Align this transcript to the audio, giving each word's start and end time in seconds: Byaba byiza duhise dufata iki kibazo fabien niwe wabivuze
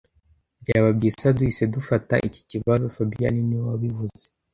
Byaba 0.61 0.89
byiza 0.97 1.35
duhise 1.37 1.63
dufata 1.75 2.13
iki 2.27 2.41
kibazo 2.49 2.85
fabien 2.95 3.35
niwe 3.45 3.63
wabivuze 3.69 4.25